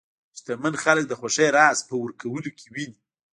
شتمن 0.37 0.75
خلک 0.83 1.03
د 1.07 1.13
خوښۍ 1.19 1.47
راز 1.57 1.77
په 1.87 1.95
ورکولو 2.03 2.49
کې 2.57 2.65
ویني. 2.73 2.99